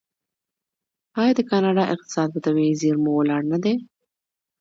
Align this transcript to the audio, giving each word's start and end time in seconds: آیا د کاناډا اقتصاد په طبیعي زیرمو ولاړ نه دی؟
آیا 1.21 1.33
د 1.37 1.41
کاناډا 1.49 1.83
اقتصاد 1.93 2.27
په 2.31 2.39
طبیعي 2.45 2.73
زیرمو 2.81 3.11
ولاړ 3.19 3.41
نه 3.51 3.57
دی؟ 3.63 3.73